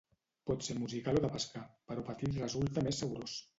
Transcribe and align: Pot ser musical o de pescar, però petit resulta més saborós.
Pot 0.49 0.63
ser 0.67 0.77
musical 0.77 1.19
o 1.19 1.21
de 1.27 1.31
pescar, 1.35 1.63
però 1.93 2.07
petit 2.09 2.43
resulta 2.47 2.87
més 2.91 3.05
saborós. 3.07 3.41